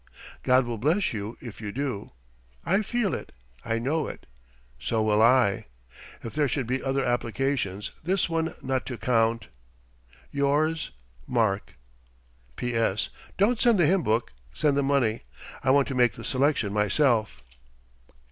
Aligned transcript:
God 0.41 0.65
will 0.65 0.79
bless 0.79 1.13
you 1.13 1.37
if 1.41 1.61
you 1.61 1.71
do; 1.71 2.11
I 2.65 2.81
feel 2.81 3.13
it, 3.13 3.31
I 3.63 3.77
know 3.77 4.07
it. 4.07 4.25
So 4.79 5.03
will 5.03 5.21
I. 5.21 5.67
If 6.23 6.33
there 6.33 6.47
should 6.47 6.65
be 6.65 6.81
other 6.81 7.05
applications 7.05 7.91
this 8.03 8.27
one 8.27 8.55
not 8.63 8.87
to 8.87 8.97
count. 8.97 9.45
Yours 10.31 10.89
MARK 11.27 11.75
P.S. 12.55 13.09
Don't 13.37 13.59
send 13.59 13.77
the 13.77 13.85
hymn 13.85 14.01
book, 14.01 14.33
send 14.55 14.75
the 14.75 14.81
money. 14.81 15.21
I 15.63 15.69
want 15.69 15.87
to 15.89 15.93
make 15.93 16.13
the 16.13 16.25
selection 16.25 16.73
myself. 16.73 17.43